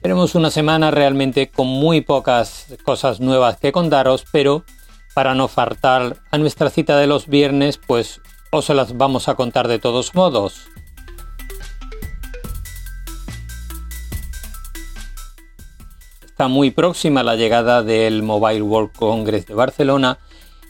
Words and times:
Tenemos 0.00 0.34
una 0.34 0.50
semana 0.50 0.90
realmente 0.90 1.50
con 1.50 1.66
muy 1.66 2.00
pocas 2.00 2.66
cosas 2.84 3.20
nuevas 3.20 3.58
que 3.58 3.70
contaros, 3.70 4.24
pero 4.32 4.64
para 5.14 5.34
no 5.34 5.46
faltar 5.46 6.16
a 6.30 6.38
nuestra 6.38 6.70
cita 6.70 6.96
de 6.96 7.06
los 7.06 7.26
viernes, 7.26 7.78
pues 7.86 8.22
os 8.50 8.70
las 8.70 8.96
vamos 8.96 9.28
a 9.28 9.34
contar 9.34 9.68
de 9.68 9.78
todos 9.78 10.14
modos. 10.14 10.68
Está 16.24 16.48
muy 16.48 16.70
próxima 16.70 17.22
la 17.22 17.36
llegada 17.36 17.82
del 17.82 18.22
Mobile 18.22 18.62
World 18.62 18.92
Congress 18.96 19.44
de 19.44 19.54
Barcelona 19.54 20.18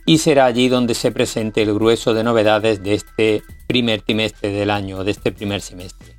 y 0.07 0.19
será 0.19 0.47
allí 0.47 0.69
donde 0.69 0.97
se 0.97 1.13
presente 1.13 1.63
el 1.63 1.73
grueso 1.73 2.15
de 2.15 2.25
novedades 2.25 2.83
de 2.83 2.95
este 2.95 3.45
primer 3.69 4.03
trimestre 4.03 4.51
del 4.51 4.71
año, 4.71 5.05
de 5.05 5.13
este 5.13 5.31
primer 5.31 5.61
semestre. 5.61 6.17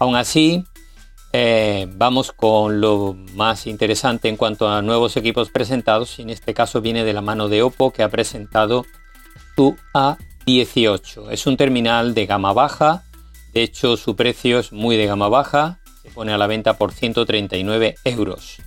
Aún 0.00 0.16
así, 0.16 0.64
eh, 1.32 1.86
vamos 1.96 2.32
con 2.32 2.80
lo 2.80 3.14
más 3.34 3.66
interesante 3.66 4.28
en 4.28 4.36
cuanto 4.36 4.68
a 4.68 4.82
nuevos 4.82 5.16
equipos 5.16 5.50
presentados. 5.50 6.18
Y 6.18 6.22
en 6.22 6.30
este 6.30 6.54
caso 6.54 6.80
viene 6.80 7.04
de 7.04 7.12
la 7.12 7.20
mano 7.20 7.48
de 7.48 7.62
Oppo 7.62 7.92
que 7.92 8.02
ha 8.02 8.08
presentado 8.08 8.86
su 9.56 9.76
A18. 9.92 11.30
Es 11.30 11.46
un 11.46 11.56
terminal 11.56 12.14
de 12.14 12.26
gama 12.26 12.52
baja. 12.52 13.04
De 13.52 13.62
hecho, 13.62 13.96
su 13.96 14.16
precio 14.16 14.58
es 14.58 14.72
muy 14.72 14.96
de 14.96 15.06
gama 15.06 15.28
baja. 15.28 15.80
Se 16.02 16.10
pone 16.10 16.32
a 16.32 16.38
la 16.38 16.46
venta 16.46 16.78
por 16.78 16.92
139 16.92 17.96
euros. 18.04 18.58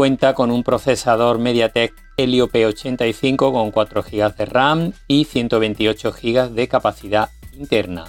Cuenta 0.00 0.32
con 0.32 0.50
un 0.50 0.62
procesador 0.62 1.38
MediaTek 1.38 1.92
Helio 2.16 2.48
P85 2.48 3.52
con 3.52 3.70
4 3.70 4.02
GB 4.02 4.34
de 4.34 4.46
RAM 4.46 4.92
y 5.06 5.26
128 5.26 6.12
GB 6.12 6.48
de 6.52 6.68
capacidad 6.68 7.28
interna. 7.52 8.06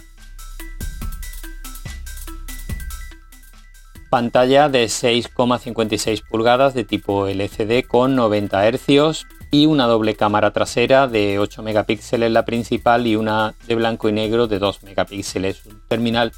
Pantalla 4.09 4.69
de 4.69 4.85
6,56 4.85 6.23
pulgadas 6.29 6.73
de 6.73 6.85
tipo 6.85 7.27
LCD 7.27 7.85
con 7.85 8.15
90 8.15 8.71
Hz 8.71 9.25
y 9.51 9.65
una 9.65 9.85
doble 9.85 10.15
cámara 10.15 10.53
trasera 10.53 11.09
de 11.09 11.39
8 11.39 11.61
megapíxeles 11.61 12.31
la 12.31 12.45
principal 12.45 13.05
y 13.05 13.17
una 13.17 13.53
de 13.67 13.75
blanco 13.75 14.07
y 14.07 14.13
negro 14.13 14.47
de 14.47 14.59
2 14.59 14.83
megapíxeles. 14.83 15.65
Un 15.65 15.81
terminal, 15.89 16.31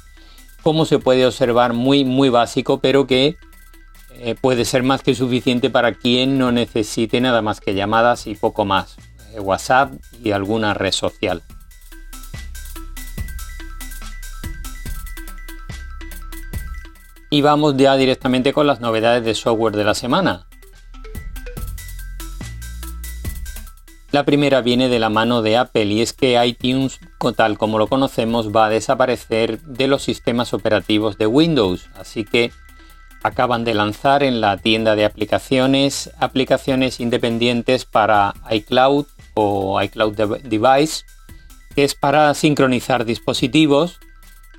como 0.64 0.84
se 0.84 0.98
puede 0.98 1.24
observar, 1.24 1.74
muy 1.74 2.04
muy 2.04 2.28
básico, 2.28 2.80
pero 2.80 3.06
que 3.06 3.36
eh, 4.20 4.34
puede 4.40 4.64
ser 4.64 4.82
más 4.82 5.02
que 5.02 5.14
suficiente 5.14 5.70
para 5.70 5.92
quien 5.92 6.38
no 6.38 6.52
necesite 6.52 7.20
nada 7.20 7.42
más 7.42 7.60
que 7.60 7.74
llamadas 7.74 8.26
y 8.26 8.34
poco 8.34 8.64
más, 8.64 8.96
eh, 9.32 9.40
WhatsApp 9.40 9.92
y 10.22 10.30
alguna 10.30 10.72
red 10.72 10.92
social. 10.92 11.42
Y 17.30 17.42
vamos 17.42 17.76
ya 17.76 17.96
directamente 17.96 18.52
con 18.52 18.68
las 18.68 18.80
novedades 18.80 19.24
de 19.24 19.34
software 19.34 19.74
de 19.74 19.84
la 19.84 19.94
semana. 19.94 20.46
La 24.12 24.24
primera 24.24 24.60
viene 24.60 24.88
de 24.88 25.00
la 25.00 25.08
mano 25.08 25.42
de 25.42 25.56
Apple 25.56 25.86
y 25.86 26.00
es 26.00 26.12
que 26.12 26.40
iTunes, 26.46 27.00
tal 27.36 27.58
como 27.58 27.80
lo 27.80 27.88
conocemos, 27.88 28.54
va 28.54 28.66
a 28.66 28.70
desaparecer 28.70 29.60
de 29.62 29.88
los 29.88 30.04
sistemas 30.04 30.54
operativos 30.54 31.18
de 31.18 31.26
Windows. 31.26 31.90
Así 31.96 32.24
que 32.24 32.52
acaban 33.24 33.64
de 33.64 33.74
lanzar 33.74 34.22
en 34.22 34.40
la 34.40 34.58
tienda 34.58 34.94
de 34.94 35.06
aplicaciones 35.06 36.10
aplicaciones 36.20 37.00
independientes 37.00 37.86
para 37.86 38.34
iCloud 38.50 39.06
o 39.32 39.82
iCloud 39.82 40.14
Device, 40.44 41.04
que 41.74 41.84
es 41.84 41.94
para 41.94 42.32
sincronizar 42.34 43.06
dispositivos, 43.06 43.98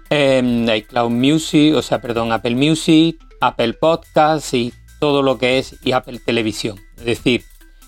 em, 0.09 0.67
iCloud 0.67 1.11
Music, 1.11 1.75
o 1.75 1.81
sea, 1.83 2.01
perdón, 2.01 2.31
Apple 2.31 2.55
Music, 2.55 3.17
Apple 3.39 3.73
Podcasts 3.73 4.53
y 4.55 4.73
todo 4.99 5.21
lo 5.21 5.37
que 5.37 5.59
es 5.59 5.75
y 5.83 5.91
Apple 5.91 6.19
Televisión, 6.19 6.79
es 6.97 7.05
decir, 7.05 7.43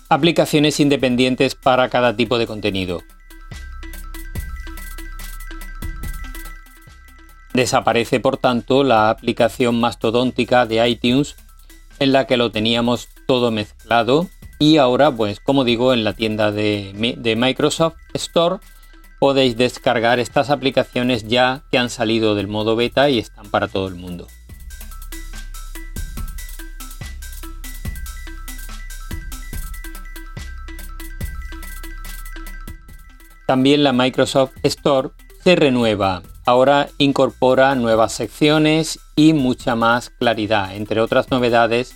aplicaciones 0.08 0.78
independientes 0.78 1.56
para 1.56 1.88
cada 1.88 2.16
tipo 2.16 2.38
de 2.38 2.46
contenido. 2.46 3.02
Desaparece, 7.54 8.20
por 8.20 8.36
tanto, 8.36 8.84
la 8.84 9.10
aplicación 9.10 9.80
mastodóntica 9.80 10.66
de 10.66 10.86
iTunes 10.88 11.36
en 11.98 12.12
la 12.12 12.26
que 12.26 12.36
lo 12.36 12.50
teníamos 12.50 13.08
todo 13.26 13.50
mezclado 13.50 14.28
y 14.58 14.78
ahora, 14.78 15.10
pues 15.10 15.40
como 15.40 15.64
digo, 15.64 15.92
en 15.92 16.04
la 16.04 16.14
tienda 16.14 16.50
de, 16.50 16.92
Microsoft 17.36 17.96
Store 18.14 18.56
podéis 19.20 19.56
descargar 19.56 20.18
estas 20.18 20.50
aplicaciones 20.50 21.26
ya 21.26 21.62
que 21.70 21.78
han 21.78 21.90
salido 21.90 22.34
del 22.34 22.48
modo 22.48 22.76
beta 22.76 23.08
y 23.08 23.18
están 23.18 23.50
para 23.50 23.68
todo 23.68 23.88
el 23.88 23.94
mundo. 23.94 24.26
También 33.46 33.82
la 33.82 33.92
Microsoft 33.92 34.52
Store 34.62 35.10
se 35.42 35.56
renueva 35.56 36.22
ahora 36.48 36.88
incorpora 36.96 37.74
nuevas 37.74 38.12
secciones 38.12 38.98
y 39.16 39.34
mucha 39.34 39.74
más 39.74 40.10
claridad. 40.10 40.74
Entre 40.74 41.00
otras 41.00 41.30
novedades, 41.30 41.94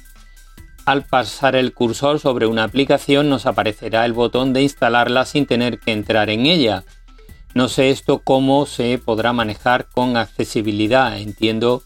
al 0.84 1.04
pasar 1.04 1.56
el 1.56 1.72
cursor 1.72 2.20
sobre 2.20 2.46
una 2.46 2.64
aplicación 2.64 3.30
nos 3.30 3.46
aparecerá 3.46 4.04
el 4.04 4.12
botón 4.12 4.52
de 4.52 4.62
instalarla 4.62 5.24
sin 5.24 5.46
tener 5.46 5.78
que 5.78 5.92
entrar 5.92 6.28
en 6.28 6.46
ella. 6.46 6.84
No 7.54 7.68
sé 7.68 7.90
esto 7.90 8.18
cómo 8.18 8.66
se 8.66 8.98
podrá 8.98 9.32
manejar 9.32 9.88
con 9.88 10.16
accesibilidad. 10.16 11.18
Entiendo 11.18 11.82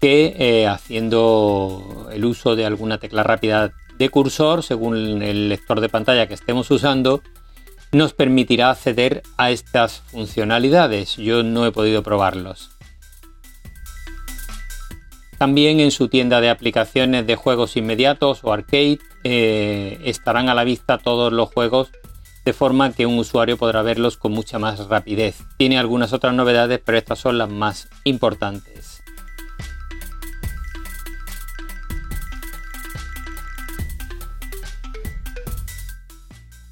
que 0.00 0.34
eh, 0.38 0.66
haciendo 0.66 2.08
el 2.12 2.24
uso 2.24 2.56
de 2.56 2.64
alguna 2.64 2.98
tecla 2.98 3.22
rápida 3.22 3.72
de 3.98 4.08
cursor, 4.08 4.62
según 4.62 5.22
el 5.22 5.50
lector 5.50 5.82
de 5.82 5.90
pantalla 5.90 6.26
que 6.26 6.34
estemos 6.34 6.70
usando, 6.70 7.22
nos 7.92 8.12
permitirá 8.12 8.70
acceder 8.70 9.22
a 9.36 9.50
estas 9.50 10.00
funcionalidades. 10.06 11.16
Yo 11.16 11.42
no 11.42 11.66
he 11.66 11.72
podido 11.72 12.02
probarlos. 12.02 12.70
También 15.38 15.80
en 15.80 15.90
su 15.90 16.08
tienda 16.08 16.40
de 16.40 16.50
aplicaciones 16.50 17.26
de 17.26 17.34
juegos 17.34 17.76
inmediatos 17.76 18.40
o 18.42 18.52
arcade 18.52 18.98
eh, 19.24 19.98
estarán 20.04 20.50
a 20.50 20.54
la 20.54 20.64
vista 20.64 20.98
todos 20.98 21.32
los 21.32 21.48
juegos 21.48 21.90
de 22.44 22.52
forma 22.52 22.92
que 22.92 23.06
un 23.06 23.18
usuario 23.18 23.56
podrá 23.56 23.82
verlos 23.82 24.16
con 24.16 24.32
mucha 24.32 24.58
más 24.58 24.88
rapidez. 24.88 25.38
Tiene 25.56 25.78
algunas 25.78 26.12
otras 26.12 26.34
novedades, 26.34 26.80
pero 26.84 26.98
estas 26.98 27.18
son 27.18 27.38
las 27.38 27.48
más 27.48 27.88
importantes. 28.04 28.99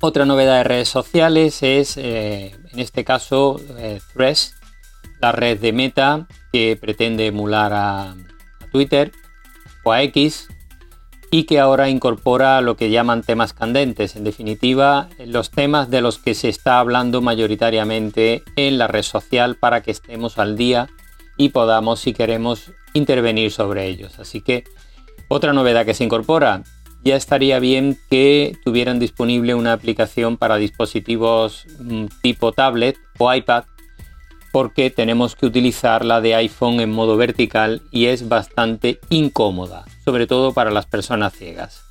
Otra 0.00 0.25
novedad 0.25 0.59
de 0.59 0.65
redes 0.65 0.89
sociales 0.89 1.62
es, 1.62 1.97
eh, 1.97 2.55
en 2.73 2.79
este 2.79 3.05
caso, 3.05 3.61
eh, 3.79 4.00
Threads, 4.15 4.55
la 5.21 5.33
red 5.33 5.59
de 5.59 5.73
Meta 5.73 6.29
que 6.53 6.79
pretende 6.81 7.27
emular 7.27 7.73
a, 7.73 8.17
Twitter 8.71 9.12
o 9.83 9.93
a 9.93 10.03
X 10.03 10.49
y 11.31 11.45
que 11.45 11.59
ahora 11.59 11.89
incorpora 11.89 12.61
lo 12.61 12.77
que 12.77 12.91
llaman 12.91 13.23
temas 13.23 13.53
candentes, 13.53 14.15
en 14.15 14.25
definitiva, 14.25 15.09
los 15.25 15.50
temas 15.50 15.91
de 15.91 16.00
los 16.00 16.19
que 16.19 16.35
se 16.35 16.49
está 16.49 16.79
hablando 16.79 17.21
mayoritariamente 17.21 18.45
en 18.56 18.79
la 18.79 18.87
red 18.87 19.03
social 19.03 19.56
para 19.56 19.83
que 19.83 19.91
estemos 19.91 20.39
al 20.39 20.56
día 20.56 20.89
y 21.37 21.49
podamos, 21.49 22.00
si 22.00 22.12
queremos, 22.12 22.73
intervenir 22.93 23.50
sobre 23.50 23.87
ellos. 23.87 24.19
Así 24.19 24.43
que 24.43 24.65
otra 25.29 25.53
novedad 25.53 25.85
que 25.85 25.95
se 25.95 26.05
incorpora, 26.05 26.62
ya 27.05 27.17
estaría 27.17 27.59
bien 27.59 27.99
que 28.11 28.56
tuvieran 28.65 28.99
disponible 28.99 29.55
una 29.55 29.73
aplicación 29.73 30.37
para 30.37 30.56
dispositivos 30.56 31.67
mm, 31.79 32.06
tipo 32.23 32.53
tablet 32.53 32.97
o 33.19 33.33
iPad 33.33 33.65
porque 34.53 34.91
tenemos 34.91 35.37
que 35.37 35.47
utilizar 35.47 36.05
la 36.05 36.21
de 36.21 36.35
iPhone 36.35 36.81
en 36.81 36.91
modo 36.91 37.17
vertical 37.17 37.83
y 37.91 38.06
es 38.06 38.29
bastante 38.29 38.99
incómoda, 39.11 39.85
sobre 40.05 40.27
todo 40.27 40.53
para 40.53 40.71
las 40.71 40.87
personas 40.87 41.35
ciegas. 41.35 41.85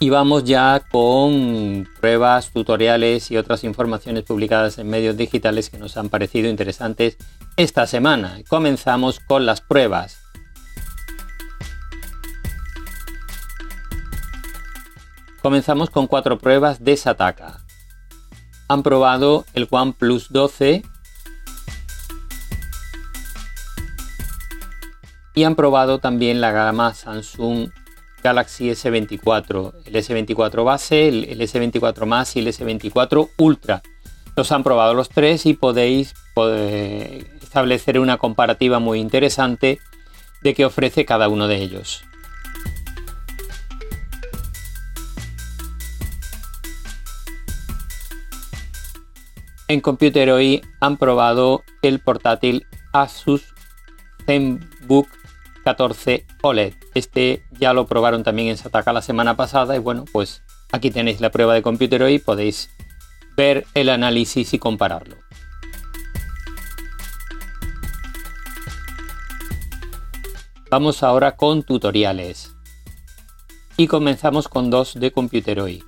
Y 0.00 0.10
vamos 0.10 0.44
ya 0.44 0.84
con 0.92 1.88
pruebas, 2.00 2.52
tutoriales 2.52 3.32
y 3.32 3.36
otras 3.36 3.64
informaciones 3.64 4.22
publicadas 4.22 4.78
en 4.78 4.88
medios 4.88 5.16
digitales 5.16 5.70
que 5.70 5.78
nos 5.78 5.96
han 5.96 6.08
parecido 6.08 6.48
interesantes 6.48 7.16
esta 7.58 7.88
semana. 7.88 8.38
Comenzamos 8.48 9.18
con 9.18 9.44
las 9.44 9.60
pruebas. 9.60 10.22
Comenzamos 15.42 15.90
con 15.90 16.06
cuatro 16.06 16.38
pruebas 16.38 16.84
de 16.84 16.96
Sataka. 16.96 17.64
Han 18.68 18.84
probado 18.84 19.44
el 19.54 19.66
OnePlus 19.68 20.28
12 20.30 20.84
y 25.34 25.44
han 25.44 25.56
probado 25.56 25.98
también 25.98 26.40
la 26.40 26.52
gama 26.52 26.94
Samsung 26.94 27.70
Galaxy 28.22 28.70
S24, 28.70 29.74
el 29.84 29.94
S24 29.94 30.64
base, 30.64 31.08
el, 31.08 31.40
S24 31.40 32.06
más 32.06 32.36
y 32.36 32.38
el 32.38 32.46
S24 32.46 33.30
Ultra. 33.36 33.82
Los 34.36 34.52
han 34.52 34.62
probado 34.62 34.94
los 34.94 35.08
tres 35.08 35.44
y 35.46 35.54
podéis 35.54 36.14
establecer 37.48 37.98
una 37.98 38.18
comparativa 38.18 38.78
muy 38.78 39.00
interesante 39.00 39.80
de 40.42 40.54
qué 40.54 40.66
ofrece 40.66 41.06
cada 41.06 41.28
uno 41.30 41.48
de 41.48 41.56
ellos. 41.56 42.04
En 49.66 49.80
Computer 49.80 50.30
hoy 50.30 50.62
han 50.80 50.98
probado 50.98 51.64
el 51.82 52.00
portátil 52.00 52.66
Asus 52.92 53.54
ZenBook 54.26 55.08
14 55.64 56.26
OLED. 56.42 56.74
Este 56.94 57.42
ya 57.58 57.72
lo 57.72 57.86
probaron 57.86 58.24
también 58.24 58.48
en 58.48 58.56
Sataka 58.58 58.92
la 58.92 59.02
semana 59.02 59.36
pasada 59.36 59.74
y 59.74 59.78
bueno, 59.78 60.04
pues 60.12 60.42
aquí 60.70 60.90
tenéis 60.90 61.20
la 61.20 61.30
prueba 61.30 61.54
de 61.54 61.62
Computer 61.62 62.02
hoy, 62.02 62.18
podéis 62.18 62.70
ver 63.36 63.66
el 63.74 63.88
análisis 63.88 64.52
y 64.52 64.58
compararlo. 64.58 65.16
Vamos 70.70 71.02
ahora 71.02 71.34
con 71.34 71.62
tutoriales. 71.62 72.54
Y 73.78 73.86
comenzamos 73.86 74.48
con 74.48 74.68
dos 74.68 75.00
de 75.00 75.10
Computer 75.10 75.60
hoy. 75.60 75.82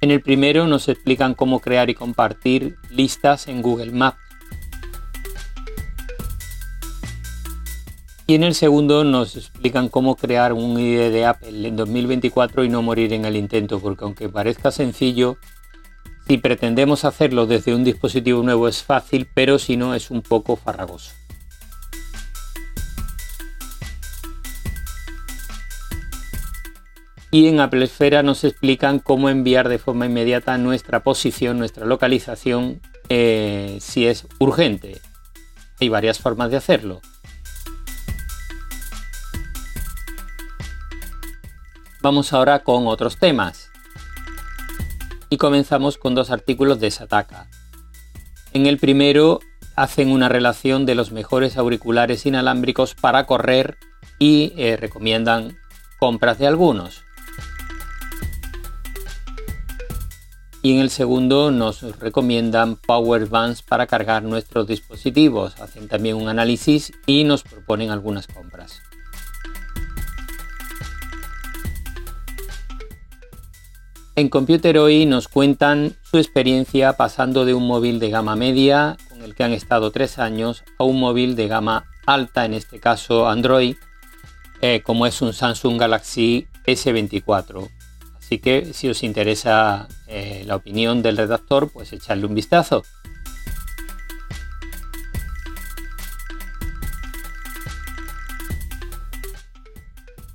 En 0.00 0.10
el 0.10 0.20
primero 0.20 0.66
nos 0.66 0.88
explican 0.88 1.34
cómo 1.34 1.60
crear 1.60 1.88
y 1.88 1.94
compartir 1.94 2.78
listas 2.90 3.46
en 3.46 3.62
Google 3.62 3.92
Maps. 3.92 4.18
Y 8.26 8.34
en 8.34 8.42
el 8.42 8.56
segundo 8.56 9.04
nos 9.04 9.36
explican 9.36 9.88
cómo 9.88 10.16
crear 10.16 10.52
un 10.52 10.80
ID 10.80 11.12
de 11.12 11.26
Apple 11.26 11.68
en 11.68 11.76
2024 11.76 12.64
y 12.64 12.68
no 12.68 12.82
morir 12.82 13.12
en 13.12 13.24
el 13.24 13.36
intento, 13.36 13.78
porque 13.78 14.04
aunque 14.04 14.28
parezca 14.28 14.72
sencillo, 14.72 15.38
si 16.26 16.38
pretendemos 16.38 17.04
hacerlo 17.04 17.46
desde 17.46 17.72
un 17.72 17.84
dispositivo 17.84 18.42
nuevo 18.42 18.66
es 18.66 18.82
fácil, 18.82 19.28
pero 19.32 19.60
si 19.60 19.76
no 19.76 19.94
es 19.94 20.10
un 20.10 20.22
poco 20.22 20.56
farragoso. 20.56 21.12
Y 27.30 27.48
en 27.48 27.60
Apple 27.60 27.84
Esfera 27.84 28.22
nos 28.22 28.44
explican 28.44 28.98
cómo 28.98 29.28
enviar 29.28 29.68
de 29.68 29.78
forma 29.78 30.06
inmediata 30.06 30.56
nuestra 30.58 31.02
posición, 31.02 31.58
nuestra 31.58 31.84
localización, 31.84 32.80
eh, 33.08 33.78
si 33.80 34.06
es 34.06 34.26
urgente. 34.38 35.00
Hay 35.80 35.88
varias 35.88 36.18
formas 36.18 36.50
de 36.50 36.56
hacerlo. 36.56 37.00
Vamos 42.00 42.32
ahora 42.32 42.60
con 42.60 42.86
otros 42.86 43.18
temas. 43.18 43.70
Y 45.28 45.38
comenzamos 45.38 45.98
con 45.98 46.14
dos 46.14 46.30
artículos 46.30 46.78
de 46.78 46.92
Sataka. 46.92 47.48
En 48.52 48.66
el 48.66 48.78
primero 48.78 49.40
hacen 49.74 50.10
una 50.10 50.28
relación 50.28 50.86
de 50.86 50.94
los 50.94 51.10
mejores 51.10 51.56
auriculares 51.56 52.24
inalámbricos 52.24 52.94
para 52.94 53.26
correr 53.26 53.76
y 54.18 54.52
eh, 54.56 54.76
recomiendan 54.76 55.58
compras 55.98 56.38
de 56.38 56.46
algunos. 56.46 57.05
Y 60.66 60.72
en 60.72 60.80
el 60.80 60.90
segundo 60.90 61.52
nos 61.52 61.80
recomiendan 62.00 62.74
power 62.74 63.26
bands 63.26 63.62
para 63.62 63.86
cargar 63.86 64.24
nuestros 64.24 64.66
dispositivos. 64.66 65.60
Hacen 65.60 65.86
también 65.86 66.16
un 66.16 66.26
análisis 66.26 66.92
y 67.06 67.22
nos 67.22 67.44
proponen 67.44 67.90
algunas 67.92 68.26
compras. 68.26 68.82
En 74.16 74.28
Computer 74.28 74.76
hoy 74.78 75.06
nos 75.06 75.28
cuentan 75.28 75.94
su 76.02 76.18
experiencia 76.18 76.94
pasando 76.94 77.44
de 77.44 77.54
un 77.54 77.68
móvil 77.68 78.00
de 78.00 78.10
gama 78.10 78.34
media, 78.34 78.96
con 79.08 79.22
el 79.22 79.36
que 79.36 79.44
han 79.44 79.52
estado 79.52 79.92
tres 79.92 80.18
años, 80.18 80.64
a 80.80 80.82
un 80.82 80.98
móvil 80.98 81.36
de 81.36 81.46
gama 81.46 81.84
alta, 82.06 82.44
en 82.44 82.54
este 82.54 82.80
caso 82.80 83.28
Android, 83.28 83.76
eh, 84.60 84.82
como 84.84 85.06
es 85.06 85.22
un 85.22 85.32
Samsung 85.32 85.78
Galaxy 85.78 86.48
S24. 86.66 87.75
Así 88.26 88.40
que 88.40 88.74
si 88.74 88.88
os 88.88 89.04
interesa 89.04 89.86
eh, 90.08 90.42
la 90.46 90.56
opinión 90.56 91.00
del 91.00 91.16
redactor, 91.16 91.70
pues 91.70 91.92
echarle 91.92 92.26
un 92.26 92.34
vistazo. 92.34 92.82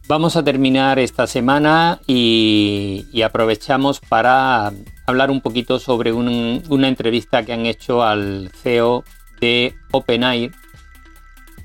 Vamos 0.07 0.37
a 0.37 0.43
terminar 0.45 0.99
esta 0.99 1.27
semana 1.27 1.99
y, 2.07 3.21
aprovechamos 3.25 3.99
para 3.99 4.71
hablar 5.05 5.29
un 5.29 5.41
poquito 5.41 5.77
sobre 5.77 6.13
una 6.13 6.87
entrevista 6.87 7.43
que 7.43 7.51
han 7.51 7.65
hecho 7.65 8.03
al 8.03 8.51
CEO 8.55 9.03
de 9.41 9.75
OpenAI 9.91 10.49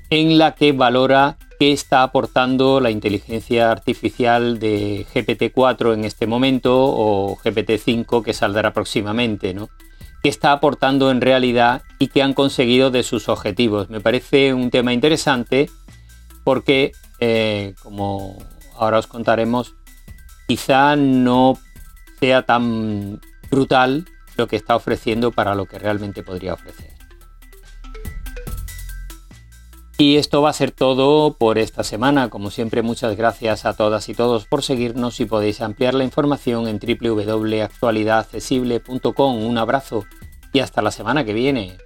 en 0.09 0.37
la 0.37 0.55
que 0.55 0.73
valora 0.73 1.37
qué 1.59 1.71
está 1.71 2.03
aportando 2.03 2.79
la 2.79 2.91
inteligencia 2.91 3.71
artificial 3.71 4.59
de 4.59 5.05
GPT-4 5.13 5.93
en 5.93 6.05
este 6.05 6.27
momento 6.27 6.75
o 6.77 7.37
GPT-5 7.37 8.23
que 8.23 8.33
saldrá 8.33 8.73
próximamente, 8.73 9.53
¿no? 9.53 9.69
¿Qué 10.21 10.29
está 10.29 10.51
aportando 10.51 11.11
en 11.11 11.21
realidad 11.21 11.83
y 11.99 12.07
qué 12.07 12.21
han 12.21 12.33
conseguido 12.33 12.91
de 12.91 13.03
sus 13.03 13.29
objetivos? 13.29 13.89
Me 13.89 14.01
parece 14.01 14.53
un 14.53 14.69
tema 14.69 14.93
interesante 14.93 15.69
porque 16.43 16.91
eh, 17.19 17.73
como 17.81 18.37
ahora 18.75 18.99
os 18.99 19.07
contaremos, 19.07 19.75
quizá 20.47 20.95
no 20.95 21.57
sea 22.19 22.43
tan 22.43 23.19
brutal 23.49 24.05
lo 24.37 24.47
que 24.47 24.55
está 24.55 24.75
ofreciendo 24.75 25.31
para 25.31 25.55
lo 25.55 25.65
que 25.65 25.79
realmente 25.79 26.23
podría 26.23 26.53
ofrecer. 26.53 26.96
Y 29.99 30.17
esto 30.17 30.43
va 30.43 30.51
a 30.51 30.53
ser 30.53 30.69
todo 30.69 31.33
por 31.33 31.57
esta 31.57 31.83
semana. 31.83 32.29
Como 32.29 32.51
siempre, 32.51 32.83
muchas 32.83 33.17
gracias 33.17 33.65
a 33.65 33.73
todas 33.73 34.07
y 34.09 34.13
todos 34.13 34.45
por 34.45 34.61
seguirnos 34.61 35.19
y 35.19 35.25
podéis 35.25 35.59
ampliar 35.61 35.95
la 35.95 36.03
información 36.03 36.67
en 36.67 36.79
www.actualidadaccesible.com. 36.79 39.43
Un 39.43 39.57
abrazo 39.57 40.05
y 40.53 40.59
hasta 40.59 40.83
la 40.83 40.91
semana 40.91 41.25
que 41.25 41.33
viene. 41.33 41.77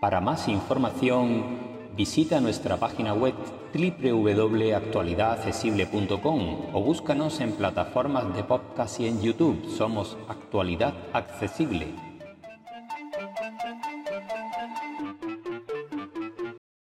Para 0.00 0.22
más 0.22 0.48
información, 0.48 1.58
visita 1.94 2.40
nuestra 2.40 2.78
página 2.78 3.12
web 3.12 3.34
www.actualidadaccesible.com 3.74 6.56
o 6.72 6.82
búscanos 6.82 7.40
en 7.40 7.52
plataformas 7.52 8.34
de 8.34 8.42
podcast 8.42 9.00
y 9.00 9.08
en 9.08 9.20
YouTube. 9.20 9.68
Somos 9.76 10.16
Actualidad 10.28 10.94
Accesible. 11.12 12.09